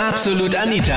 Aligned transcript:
Absolut 0.00 0.54
Anita, 0.56 0.96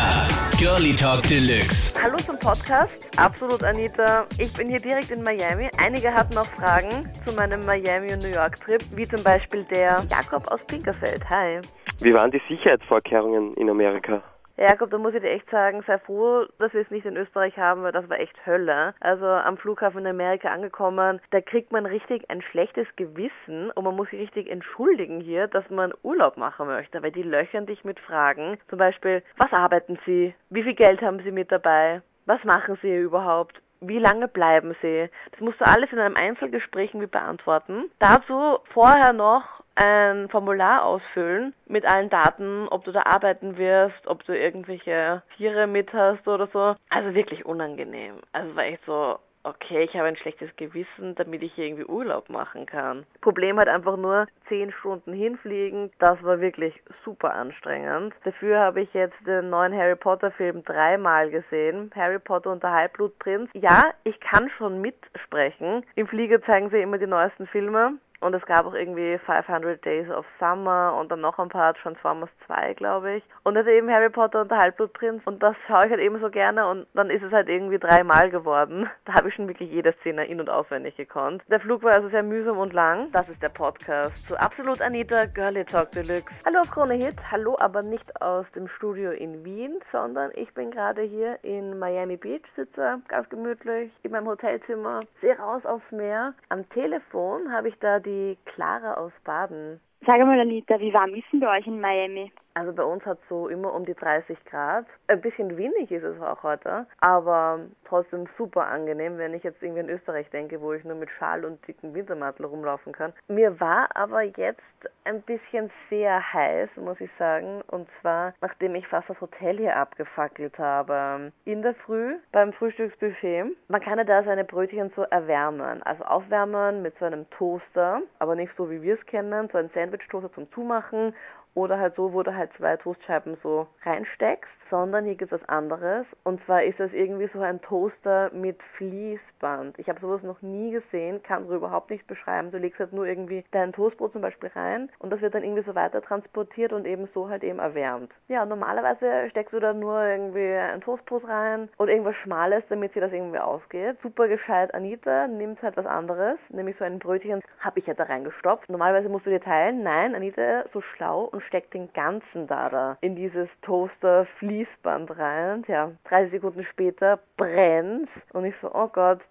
Girlie 0.57 0.95
Talk 0.95 1.23
Deluxe. 1.23 1.93
Hallo 2.01 2.15
zum 2.25 2.39
Podcast, 2.39 3.01
Absolut 3.17 3.61
Anita. 3.61 4.25
Ich 4.37 4.53
bin 4.53 4.69
hier 4.69 4.79
direkt 4.79 5.11
in 5.11 5.21
Miami. 5.21 5.69
Einige 5.77 6.13
hatten 6.13 6.37
auch 6.37 6.45
Fragen 6.45 7.11
zu 7.25 7.33
meinem 7.33 7.65
Miami- 7.65 8.13
und 8.13 8.19
New 8.19 8.29
York-Trip, 8.29 8.81
wie 8.95 9.05
zum 9.05 9.21
Beispiel 9.21 9.65
der 9.65 10.05
Jakob 10.09 10.49
aus 10.49 10.61
Pinkerfeld. 10.67 11.29
Hi. 11.29 11.59
Wie 11.99 12.13
waren 12.13 12.31
die 12.31 12.41
Sicherheitsvorkehrungen 12.47 13.53
in 13.55 13.69
Amerika? 13.69 14.23
Ja, 14.55 14.65
Jakob, 14.65 14.91
da 14.91 14.99
muss 14.99 15.15
ich 15.15 15.21
dir 15.21 15.31
echt 15.31 15.49
sagen, 15.49 15.83
sei 15.87 15.97
froh, 15.97 16.45
dass 16.59 16.73
wir 16.73 16.81
es 16.81 16.91
nicht 16.91 17.07
in 17.07 17.17
Österreich 17.17 17.57
haben, 17.57 17.81
weil 17.81 17.91
das 17.91 18.07
war 18.07 18.19
echt 18.19 18.45
Hölle. 18.45 18.93
Also 18.99 19.25
am 19.25 19.57
Flughafen 19.57 20.01
in 20.01 20.07
Amerika 20.07 20.49
angekommen, 20.49 21.19
da 21.31 21.41
kriegt 21.41 21.71
man 21.71 21.87
richtig 21.87 22.29
ein 22.29 22.39
schlechtes 22.39 22.95
Gewissen 22.95 23.71
und 23.71 23.83
man 23.83 23.95
muss 23.95 24.11
sich 24.11 24.19
richtig 24.19 24.51
entschuldigen 24.51 25.19
hier, 25.21 25.47
dass 25.47 25.71
man 25.71 25.91
Urlaub 26.03 26.37
machen 26.37 26.67
möchte, 26.67 27.01
weil 27.01 27.11
die 27.11 27.23
löchern 27.23 27.65
dich 27.65 27.83
mit 27.83 27.99
Fragen. 27.99 28.59
Zum 28.69 28.77
Beispiel, 28.77 29.23
was 29.37 29.53
arbeiten 29.53 29.97
Sie? 30.05 30.35
Wie 30.51 30.61
viel 30.61 30.75
Geld 30.75 31.01
haben 31.01 31.19
Sie 31.19 31.31
mit 31.31 31.51
dabei? 31.51 32.03
Was 32.27 32.43
machen 32.43 32.77
Sie 32.79 32.95
überhaupt? 32.95 33.63
Wie 33.81 33.99
lange 33.99 34.27
bleiben 34.27 34.75
Sie? 34.83 35.09
Das 35.31 35.41
musst 35.41 35.61
du 35.61 35.65
alles 35.65 35.91
in 35.91 35.99
einem 35.99 36.15
Einzelgespräch 36.15 36.93
mit 36.93 37.09
beantworten. 37.09 37.89
Dazu 37.97 38.59
vorher 38.65 39.13
noch 39.13 39.62
ein 39.75 40.29
Formular 40.29 40.85
ausfüllen 40.85 41.53
mit 41.65 41.85
allen 41.85 42.09
Daten, 42.09 42.67
ob 42.69 42.83
du 42.83 42.91
da 42.91 43.03
arbeiten 43.03 43.57
wirst, 43.57 44.07
ob 44.07 44.23
du 44.25 44.37
irgendwelche 44.37 45.23
Tiere 45.35 45.67
mit 45.67 45.93
hast 45.93 46.27
oder 46.27 46.47
so. 46.47 46.75
Also 46.89 47.13
wirklich 47.15 47.45
unangenehm. 47.45 48.15
Also 48.31 48.55
war 48.55 48.65
echt 48.65 48.85
so, 48.85 49.17
okay, 49.43 49.83
ich 49.83 49.95
habe 49.95 50.07
ein 50.07 50.15
schlechtes 50.15 50.55
Gewissen, 50.55 51.15
damit 51.15 51.43
ich 51.43 51.57
irgendwie 51.57 51.85
Urlaub 51.85 52.29
machen 52.29 52.65
kann. 52.65 53.05
Problem 53.21 53.59
hat 53.59 53.67
einfach 53.67 53.97
nur 53.97 54.27
zehn 54.47 54.71
Stunden 54.71 55.13
hinfliegen. 55.13 55.91
Das 55.99 56.23
war 56.23 56.39
wirklich 56.39 56.81
super 57.03 57.33
anstrengend. 57.33 58.13
Dafür 58.23 58.59
habe 58.59 58.81
ich 58.81 58.93
jetzt 58.93 59.17
den 59.27 59.49
neuen 59.49 59.75
Harry 59.75 59.95
Potter 59.95 60.31
Film 60.31 60.63
dreimal 60.63 61.29
gesehen. 61.29 61.91
Harry 61.95 62.19
Potter 62.19 62.51
und 62.51 62.63
der 62.63 62.71
Halbblutprinz. 62.71 63.49
Ja, 63.53 63.91
ich 64.03 64.19
kann 64.19 64.49
schon 64.49 64.81
mitsprechen. 64.81 65.85
Im 65.95 66.07
Flieger 66.07 66.41
zeigen 66.41 66.69
sie 66.69 66.81
immer 66.81 66.97
die 66.97 67.07
neuesten 67.07 67.47
Filme. 67.47 67.97
Und 68.23 68.33
es 68.33 68.45
gab 68.45 68.65
auch 68.65 68.73
irgendwie 68.73 69.17
500 69.17 69.83
Days 69.83 70.09
of 70.09 70.25
Summer 70.39 70.95
und 70.97 71.11
dann 71.11 71.19
noch 71.19 71.39
ein 71.39 71.49
paar 71.49 71.73
Transformers 71.73 72.29
2, 72.47 72.73
glaube 72.73 73.15
ich. 73.15 73.23
Und 73.43 73.57
jetzt 73.57 73.67
eben 73.67 73.91
Harry 73.91 74.09
Potter 74.09 74.43
und 74.43 74.49
der 74.49 74.59
Halbblutprinz. 74.59 75.23
Und 75.25 75.43
das 75.43 75.57
schaue 75.67 75.87
ich 75.87 75.91
halt 75.91 75.99
eben 75.99 76.21
so 76.21 76.29
gerne 76.29 76.65
und 76.67 76.87
dann 76.93 77.09
ist 77.09 77.21
es 77.21 77.33
halt 77.33 77.49
irgendwie 77.49 77.79
dreimal 77.79 78.29
geworden. 78.29 78.89
Da 79.05 79.15
habe 79.15 79.27
ich 79.27 79.33
schon 79.33 79.49
wirklich 79.49 79.69
jede 79.69 79.91
Szene 79.99 80.25
in- 80.25 80.39
und 80.39 80.49
auswendig 80.49 80.95
gekonnt. 80.95 81.43
Der 81.49 81.59
Flug 81.59 81.83
war 81.83 81.91
also 81.91 82.07
sehr 82.07 82.23
mühsam 82.23 82.57
und 82.57 82.71
lang. 82.71 83.11
Das 83.11 83.27
ist 83.27 83.43
der 83.43 83.49
Podcast 83.49 84.13
zu 84.25 84.37
Absolut 84.37 84.81
Anita 84.81 85.25
Girlie 85.25 85.65
Talk 85.65 85.91
Deluxe. 85.91 86.33
Hallo 86.45 86.61
auf 86.61 86.71
Krone 86.71 86.93
Hit. 86.93 87.15
Hallo 87.29 87.57
aber 87.59 87.83
nicht 87.83 88.21
aus 88.21 88.45
dem 88.55 88.69
Studio 88.69 89.11
in 89.11 89.43
Wien, 89.43 89.81
sondern 89.91 90.31
ich 90.35 90.53
bin 90.53 90.71
gerade 90.71 91.01
hier 91.01 91.37
in 91.43 91.77
Miami 91.77 92.15
Beach, 92.15 92.43
sitze 92.55 93.01
ganz 93.09 93.27
gemütlich 93.27 93.91
in 94.03 94.11
meinem 94.11 94.27
Hotelzimmer, 94.27 95.01
sehe 95.19 95.37
raus 95.37 95.65
aufs 95.65 95.91
Meer. 95.91 96.33
Am 96.47 96.69
Telefon 96.69 97.51
habe 97.51 97.67
ich 97.67 97.77
da 97.79 97.99
die 97.99 98.12
Clara 98.45 98.95
aus 98.95 99.13
Baden. 99.23 99.79
Sag 100.05 100.19
mal, 100.19 100.39
Anita, 100.39 100.79
wie 100.79 100.93
warm 100.93 101.13
ist 101.13 101.25
denn 101.31 101.39
bei 101.39 101.57
euch 101.57 101.67
in 101.67 101.79
Miami? 101.79 102.31
Also 102.55 102.71
bei 102.71 102.83
uns 102.83 103.03
hat 103.05 103.17
es 103.23 103.29
so 103.29 103.47
immer 103.47 103.73
um 103.73 103.83
die 103.83 103.95
30 103.95 104.45
Grad. 104.45 104.85
Ein 105.07 105.21
bisschen 105.21 105.57
windig 105.57 105.91
ist 105.91 106.03
es 106.03 106.21
auch 106.21 106.43
heute, 106.43 106.85
aber 106.99 107.61
trotzdem 107.83 108.27
super 108.37 108.67
angenehm, 108.67 109.17
wenn 109.17 109.33
ich 109.33 109.43
jetzt 109.43 109.63
irgendwie 109.63 109.81
in 109.81 109.89
Österreich 109.89 110.29
denke, 110.29 110.61
wo 110.61 110.73
ich 110.73 110.83
nur 110.83 110.95
mit 110.95 111.09
Schal 111.09 111.45
und 111.45 111.67
dicken 111.67 111.95
Wintermantel 111.95 112.45
rumlaufen 112.45 112.93
kann. 112.93 113.13
Mir 113.27 113.59
war 113.59 113.89
aber 113.95 114.21
jetzt 114.21 114.61
ein 115.03 115.21
bisschen 115.23 115.71
sehr 115.89 116.33
heiß, 116.33 116.69
muss 116.75 117.01
ich 117.01 117.09
sagen, 117.17 117.61
und 117.67 117.89
zwar 118.01 118.33
nachdem 118.41 118.75
ich 118.75 118.87
fast 118.87 119.09
das 119.09 119.19
Hotel 119.19 119.57
hier 119.57 119.75
abgefackelt 119.75 120.59
habe. 120.59 121.31
In 121.45 121.63
der 121.63 121.73
Früh 121.73 122.17
beim 122.31 122.53
Frühstücksbuffet, 122.53 123.45
man 123.67 123.81
kann 123.81 123.97
ja 123.97 124.03
da 124.03 124.23
seine 124.23 124.43
Brötchen 124.43 124.91
so 124.95 125.01
erwärmen, 125.03 125.81
also 125.83 126.03
aufwärmen 126.03 126.83
mit 126.83 126.97
so 126.99 127.05
einem 127.05 127.27
Toaster, 127.31 128.01
aber 128.19 128.35
nicht 128.35 128.55
so 128.55 128.69
wie 128.69 128.81
wir 128.81 128.93
es 128.93 129.05
kennen, 129.05 129.49
so 129.51 129.57
ein 129.57 129.69
Sandwich-Toaster 129.73 130.31
zum 130.31 130.51
Zumachen 130.51 131.13
oder 131.55 131.79
halt 131.79 131.95
so, 131.95 132.13
wo 132.13 132.23
du 132.23 132.35
halt 132.43 132.53
zwei 132.57 132.77
Toastscheiben 132.77 133.37
so 133.41 133.67
reinsteckst, 133.83 134.51
sondern 134.69 135.05
hier 135.05 135.15
gibt 135.15 135.31
es 135.31 135.41
was 135.41 135.49
anderes. 135.49 136.05
Und 136.23 136.43
zwar 136.45 136.63
ist 136.63 136.79
das 136.79 136.91
irgendwie 136.93 137.29
so 137.31 137.39
ein 137.39 137.61
Toaster 137.61 138.31
mit 138.33 138.61
Fließband. 138.75 139.79
Ich 139.79 139.87
habe 139.87 139.99
sowas 140.01 140.23
noch 140.23 140.41
nie 140.41 140.71
gesehen, 140.71 141.23
kann 141.23 141.47
so 141.47 141.55
überhaupt 141.55 141.89
nicht 141.89 142.07
beschreiben. 142.07 142.51
Du 142.51 142.57
legst 142.57 142.79
halt 142.79 142.91
nur 142.91 143.05
irgendwie 143.05 143.45
dein 143.51 143.71
Toastbrot 143.71 144.13
zum 144.13 144.21
Beispiel 144.21 144.49
rein 144.55 144.89
und 144.99 145.11
das 145.11 145.21
wird 145.21 145.35
dann 145.35 145.43
irgendwie 145.43 145.63
so 145.63 145.75
weiter 145.75 146.01
transportiert 146.01 146.73
und 146.73 146.85
eben 146.85 147.07
so 147.13 147.29
halt 147.29 147.43
eben 147.43 147.59
erwärmt. 147.59 148.11
Ja, 148.27 148.45
normalerweise 148.45 149.29
steckst 149.29 149.53
du 149.53 149.59
da 149.59 149.73
nur 149.73 150.01
irgendwie 150.03 150.53
ein 150.53 150.81
Toastbrot 150.81 151.27
rein 151.27 151.69
und 151.77 151.89
irgendwas 151.89 152.15
Schmales, 152.15 152.63
damit 152.67 152.93
sie 152.93 152.99
das 152.99 153.13
irgendwie 153.13 153.39
ausgeht. 153.39 153.97
Super 154.01 154.27
gescheit 154.27 154.73
Anita 154.73 155.27
nimmt 155.27 155.61
halt 155.61 155.77
was 155.77 155.85
anderes, 155.85 156.37
nämlich 156.49 156.77
so 156.77 156.83
ein 156.83 156.99
Brötchen 156.99 157.41
habe 157.59 157.79
ich 157.79 157.87
ja 157.87 157.93
da 157.93 158.03
reingestopft. 158.03 158.69
Normalerweise 158.69 159.07
musst 159.07 159.25
du 159.25 159.29
dir 159.29 159.39
teilen. 159.39 159.83
Nein, 159.83 160.15
Anita 160.15 160.65
so 160.73 160.81
schlau 160.81 161.21
und 161.23 161.41
steckt 161.41 161.73
den 161.73 161.93
ganzen 161.93 162.32
da 162.33 162.69
da 162.69 162.97
in 163.01 163.15
dieses 163.15 163.49
Toaster 163.61 164.25
Fließband 164.25 165.17
rein. 165.17 165.63
Ja, 165.67 165.91
30 166.05 166.31
Sekunden 166.31 166.63
später 166.63 167.19
brennt 167.37 168.09
und 168.33 168.45
ich 168.45 168.55
so, 168.61 168.73
oh 168.73 168.87
Gott, 168.87 169.21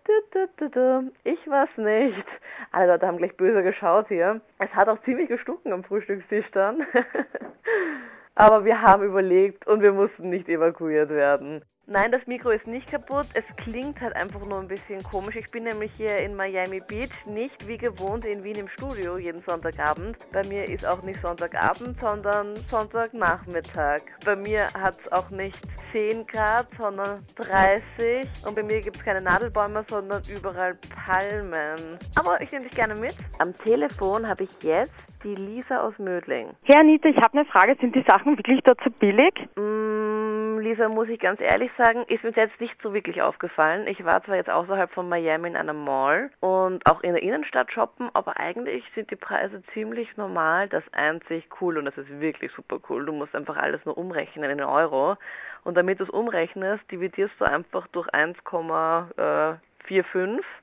ich 1.24 1.48
weiß 1.48 1.78
nicht. 1.78 2.26
Alle 2.70 2.92
Leute 2.92 3.06
haben 3.06 3.18
gleich 3.18 3.36
böse 3.36 3.62
geschaut 3.62 4.08
hier. 4.08 4.41
Es 4.58 4.74
hat 4.74 4.88
auch 4.88 5.00
ziemlich 5.02 5.28
gestunken 5.28 5.72
am 5.72 5.84
Frühstückstisch 5.84 6.50
dann. 6.52 6.86
Aber 8.34 8.65
wir 8.65 8.81
haben 8.81 9.03
überlegt 9.03 9.66
und 9.66 9.82
wir 9.82 9.93
mussten 9.93 10.31
nicht 10.31 10.48
evakuiert 10.48 11.10
werden. 11.10 11.62
Nein, 11.87 12.12
das 12.12 12.28
Mikro 12.28 12.50
ist 12.50 12.69
nicht 12.69 12.88
kaputt. 12.88 13.26
Es 13.34 13.44
klingt 13.56 14.00
halt 14.00 14.15
einfach 14.15 14.41
nur 14.47 14.60
ein 14.60 14.69
bisschen 14.69 15.03
komisch. 15.03 15.34
Ich 15.34 15.50
bin 15.50 15.65
nämlich 15.65 15.91
hier 15.97 16.19
in 16.19 16.37
Miami 16.37 16.81
Beach, 16.81 17.26
nicht 17.26 17.66
wie 17.66 17.76
gewohnt 17.76 18.25
in 18.25 18.44
Wien 18.44 18.54
im 18.54 18.69
Studio 18.69 19.19
jeden 19.19 19.42
Sonntagabend. 19.42 20.16
Bei 20.31 20.44
mir 20.44 20.65
ist 20.65 20.87
auch 20.87 21.03
nicht 21.03 21.21
Sonntagabend, 21.21 21.98
sondern 22.00 22.54
Sonntagnachmittag. 22.71 24.03
Bei 24.25 24.37
mir 24.37 24.72
hat 24.75 24.97
es 25.00 25.10
auch 25.10 25.28
nicht 25.31 25.59
10 25.91 26.25
Grad, 26.28 26.69
sondern 26.81 27.26
30. 27.34 28.28
Und 28.47 28.54
bei 28.54 28.62
mir 28.62 28.81
gibt 28.81 28.98
es 28.98 29.04
keine 29.04 29.21
Nadelbäume, 29.21 29.84
sondern 29.88 30.22
überall 30.25 30.78
Palmen. 31.04 31.98
Aber 32.15 32.41
ich 32.41 32.53
nehme 32.53 32.65
dich 32.65 32.76
gerne 32.76 32.94
mit. 32.94 33.16
Am 33.41 33.59
Telefon 33.59 34.28
habe 34.28 34.44
ich 34.44 34.62
jetzt 34.62 34.94
die 35.25 35.34
Lisa 35.34 35.81
aus 35.81 35.99
Mödling. 35.99 36.50
Herr 36.65 36.81
Anita, 36.81 37.09
ich 37.09 37.16
habe 37.16 37.38
eine 37.38 37.44
Frage. 37.44 37.77
Sind 37.81 37.94
die 37.94 38.05
Sachen 38.06 38.37
wirklich 38.37 38.60
dort 38.65 38.81
so 38.84 38.91
billig? 38.91 39.33
Mm, 39.56 40.59
Lisa, 40.59 40.88
muss 40.88 41.09
ich 41.09 41.19
ganz 41.21 41.41
ehrlich 41.41 41.71
sagen, 41.77 42.05
ist 42.09 42.25
mir 42.25 42.33
jetzt 42.34 42.60
nicht 42.60 42.83
so 42.83 42.93
wirklich 42.94 43.22
aufgefallen. 43.22 43.87
Ich 43.87 44.05
war 44.05 44.22
zwar 44.22 44.37
jetzt 44.37 44.50
außerhalb 44.50 44.91
von 44.91 45.09
Miami 45.09 45.49
in 45.49 45.56
einer 45.56 45.72
Mall 45.72 46.31
und 46.41 46.87
auch 46.87 47.03
in 47.03 47.15
der 47.15 47.22
Innenstadt 47.22 47.71
shoppen, 47.71 48.10
aber 48.15 48.38
eigentlich 48.38 48.91
sind 48.94 49.10
die 49.10 49.16
Preise 49.16 49.62
ziemlich 49.72 50.16
normal. 50.16 50.69
Das 50.69 50.84
einzig 50.93 51.49
cool 51.60 51.78
und 51.78 51.84
das 51.84 51.97
ist 51.99 52.21
wirklich 52.21 52.53
super 52.53 52.78
cool. 52.89 53.06
Du 53.06 53.12
musst 53.12 53.34
einfach 53.37 53.56
alles 53.56 53.84
nur 53.84 53.97
umrechnen 53.99 54.50
in 54.50 54.60
Euro. 54.60 55.16
Und 55.65 55.77
damit 55.77 56.00
du 56.00 56.04
es 56.04 56.10
umrechnest, 56.10 56.91
dividierst 56.91 57.34
du 57.39 57.44
einfach 57.44 57.87
durch 57.89 58.09
1,45 58.09 59.60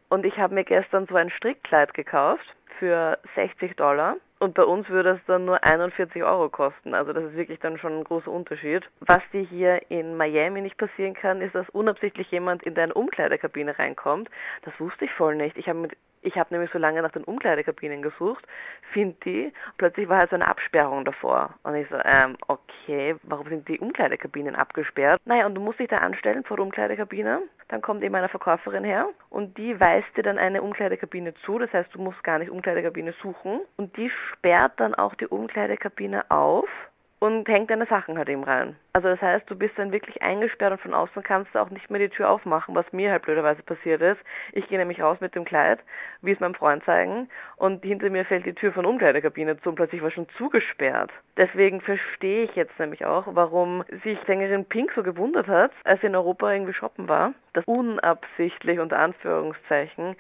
und 0.10 0.26
ich 0.26 0.40
habe 0.40 0.54
mir 0.54 0.64
gestern 0.64 1.06
so 1.08 1.16
ein 1.16 1.30
Strickkleid 1.30 1.94
gekauft 1.94 2.56
für 2.66 3.20
60 3.36 3.76
Dollar 3.76 4.16
und 4.40 4.54
bei 4.54 4.64
uns 4.64 4.90
würde 4.90 5.12
es 5.12 5.20
dann 5.28 5.46
nur 5.46 5.64
41 5.64 6.24
Euro 6.24 6.50
kosten. 6.50 6.94
Also 6.94 7.14
das 7.14 7.26
ist 7.26 7.36
wirklich 7.36 7.60
dann 7.60 7.78
schon 7.78 8.00
ein 8.00 8.04
großer 8.04 8.32
Unterschied. 8.32 8.90
Was 9.02 9.22
dir 9.32 9.42
hier 9.42 9.92
in 9.92 10.16
Miami 10.16 10.62
nicht 10.62 10.78
passieren 10.78 11.14
kann, 11.14 11.42
ist, 11.42 11.56
dass 11.56 11.70
unabsichtlich 11.70 12.32
jemand 12.32 12.64
in 12.64 12.74
deine 12.74 12.94
Umkleidekabine 12.94 13.78
reinkommt. 13.78 14.30
Das 14.64 14.80
wusste 14.80 15.06
ich 15.06 15.12
voll 15.12 15.36
nicht. 15.36 15.58
Ich 15.58 15.68
habe 15.68 15.80
mit 15.80 15.98
ich 16.22 16.38
habe 16.38 16.54
nämlich 16.54 16.72
so 16.72 16.80
lange 16.80 17.02
nach 17.02 17.12
den 17.12 17.24
Umkleidekabinen 17.24 18.02
gesucht, 18.02 18.46
finde 18.82 19.16
die, 19.26 19.54
plötzlich 19.78 20.10
war 20.10 20.20
halt 20.20 20.32
so 20.32 20.36
eine 20.36 20.48
Absperrung 20.48 21.06
davor. 21.06 21.56
Und 21.64 21.76
ich 21.76 21.88
so, 21.90 21.96
ähm, 22.04 22.36
okay, 22.48 23.16
warum 23.24 23.48
sind 23.48 23.68
die 23.68 23.80
Umkleidekabinen 23.80 24.56
abgesperrt? 24.56 25.22
Naja, 25.26 25.46
und 25.46 25.56
du 25.56 25.62
musst 25.62 25.80
dich 25.80 25.88
da 25.88 25.98
anstellen 26.00 26.44
vor 26.44 26.58
der 26.58 26.66
Umkleidekabine. 26.66 27.42
Dann 27.70 27.82
kommt 27.82 28.04
eben 28.04 28.16
eine 28.16 28.30
Verkäuferin 28.30 28.84
her 28.84 29.08
und 29.30 29.58
die 29.58 29.80
weist 29.80 30.18
dir 30.18 30.24
dann 30.24 30.40
eine 30.40 30.62
Umkleidekabine 30.62 31.36
zu. 31.36 31.60
Das 31.60 31.72
heißt, 31.72 31.94
du 31.94 32.00
musst 32.00 32.24
gar 32.24 32.40
nicht 32.40 32.50
Umkleidekabine 32.50 33.14
suchen. 33.14 33.62
Und 33.78 33.96
die 33.98 34.10
sperrt 34.10 34.74
dann 34.78 34.96
auch 34.96 35.14
die 35.16 35.28
Umkleidekabine 35.28 36.30
auf 36.30 36.90
und 37.20 37.48
hängt 37.48 37.70
deine 37.70 37.86
Sachen 37.86 38.18
halt 38.18 38.30
eben 38.30 38.44
rein. 38.44 38.76
Also 38.92 39.08
das 39.10 39.22
heißt, 39.22 39.48
du 39.48 39.56
bist 39.56 39.78
dann 39.78 39.92
wirklich 39.92 40.24
eingesperrt 40.24 40.72
und 40.72 40.82
von 40.82 40.96
außen 40.96 41.22
kannst 41.22 41.54
du 41.54 41.60
auch 41.60 41.70
nicht 41.70 41.92
mehr 41.92 42.00
die 42.00 42.10
Tür 42.10 42.32
aufmachen, 42.32 42.74
was 42.74 42.92
mir 42.92 43.12
halt 43.12 43.22
blöderweise 43.22 43.62
passiert 43.62 44.02
ist. 44.02 44.20
Ich 44.52 44.68
gehe 44.68 44.80
nämlich 44.80 45.02
raus 45.02 45.18
mit 45.20 45.36
dem 45.36 45.46
Kleid, 45.46 45.80
wie 46.22 46.32
es 46.32 46.40
meinem 46.40 46.56
Freund 46.56 46.84
zeigen, 46.84 47.30
und 47.56 47.86
hinter 47.86 48.10
mir 48.10 48.26
fällt 48.26 48.48
die 48.48 48.56
Tür 48.56 48.74
von 48.74 48.88
Umkleidekabine 48.88 49.62
zu 49.62 49.70
und 49.70 49.76
plötzlich 49.76 50.02
war 50.02 50.10
schon 50.10 50.28
zugesperrt. 50.30 51.12
Deswegen 51.38 51.82
verstehe 51.82 52.46
ich 52.46 52.56
jetzt 52.56 52.80
nämlich 52.80 53.06
auch, 53.06 53.26
warum 53.28 53.84
sich 54.04 54.18
Sängerin 54.26 54.66
Pink 54.66 54.92
so 54.92 55.04
gewundert 55.04 55.48
hat, 55.48 55.72
als 55.84 56.02
sie 56.02 56.08
in 56.08 56.16
Europa 56.16 56.52
irgendwie 56.52 56.74
shoppen 56.74 57.08
war, 57.08 57.34
dass 57.54 57.66
unabsichtlich 57.66 58.80
unter 58.80 58.98
Anführungszeichen 58.98 60.16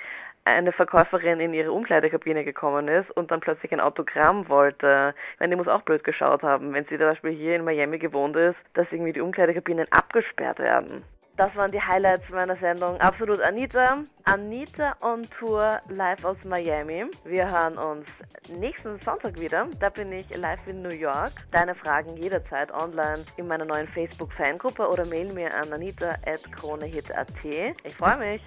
eine 0.45 0.71
Verkäuferin 0.71 1.39
in 1.39 1.53
ihre 1.53 1.71
Umkleidekabine 1.71 2.43
gekommen 2.43 2.87
ist 2.87 3.11
und 3.11 3.31
dann 3.31 3.39
plötzlich 3.39 3.71
ein 3.71 3.79
Autogramm 3.79 4.49
wollte. 4.49 5.13
Ich 5.33 5.39
meine, 5.39 5.51
die 5.51 5.57
muss 5.57 5.67
auch 5.67 5.81
blöd 5.81 6.03
geschaut 6.03 6.43
haben, 6.43 6.73
wenn 6.73 6.85
sie 6.85 6.97
zum 6.97 7.07
Beispiel 7.07 7.31
hier 7.31 7.55
in 7.55 7.63
Miami 7.63 7.99
gewohnt 7.99 8.35
ist, 8.35 8.57
dass 8.73 8.91
irgendwie 8.91 9.13
die 9.13 9.21
Umkleidekabinen 9.21 9.87
abgesperrt 9.91 10.59
werden. 10.59 11.03
Das 11.39 11.55
waren 11.55 11.71
die 11.71 11.81
Highlights 11.81 12.27
meiner 12.31 12.57
Sendung. 12.57 12.99
Absolut 12.99 13.39
Anita. 13.39 14.03
Anita 14.25 14.97
on 14.99 15.25
Tour 15.29 15.79
live 15.87 16.25
aus 16.25 16.43
Miami. 16.43 17.05
Wir 17.23 17.49
hören 17.49 17.77
uns 17.77 18.07
nächsten 18.49 18.99
Sonntag 18.99 19.39
wieder. 19.39 19.69
Da 19.79 19.89
bin 19.89 20.11
ich 20.11 20.35
live 20.35 20.59
in 20.67 20.81
New 20.81 20.89
York. 20.89 21.31
Deine 21.51 21.75
Fragen 21.75 22.17
jederzeit 22.17 22.73
online 22.73 23.23
in 23.37 23.47
meiner 23.47 23.63
neuen 23.63 23.87
Facebook-Fangruppe 23.87 24.85
oder 24.85 25.05
mail 25.05 25.31
mir 25.31 25.55
an 25.55 25.71
anita.kronehit.at. 25.71 27.45
Ich 27.45 27.95
freue 27.95 28.17
mich. 28.17 28.41